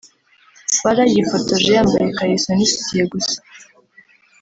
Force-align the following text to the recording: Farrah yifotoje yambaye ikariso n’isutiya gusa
Farrah 0.77 1.11
yifotoje 1.13 1.69
yambaye 1.77 2.05
ikariso 2.07 2.49
n’isutiya 2.53 3.05
gusa 3.13 3.37